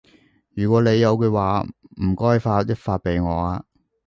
[0.55, 1.63] 如果你有嘅話，
[2.01, 3.63] 唔該發一發畀我啊